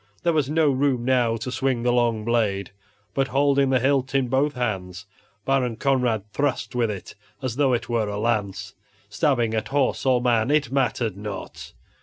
There 0.23 0.33
was 0.33 0.49
no 0.49 0.71
room 0.71 1.05
now 1.05 1.37
to 1.37 1.51
swing 1.51 1.83
the 1.83 1.93
long 1.93 2.25
blade, 2.25 2.71
but 3.13 3.27
holding 3.27 3.69
the 3.69 3.77
hilt 3.79 4.15
in 4.15 4.29
both 4.29 4.55
hands, 4.55 5.05
Baron 5.45 5.75
Conrad 5.75 6.23
thrust 6.33 6.73
with 6.73 6.89
it 6.89 7.13
as 7.43 7.55
though 7.57 7.73
it 7.73 7.87
were 7.87 8.09
a 8.09 8.17
lance, 8.17 8.73
stabbing 9.09 9.53
at 9.53 9.67
horse 9.67 10.03
or 10.03 10.19
man, 10.19 10.49
it 10.49 10.71
mattered 10.71 11.15
not. 11.17 11.73